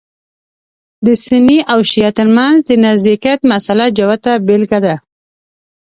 [1.05, 4.95] د سني او شعیه تر منځ د نزدېکت مسأله جوته بېلګه ده.